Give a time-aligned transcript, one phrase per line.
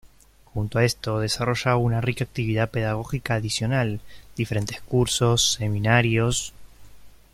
[0.45, 3.99] Junto a esto, desarrolla una rica actividad pedagógica adicionalː
[4.35, 6.53] diferentes cursos, seminarios...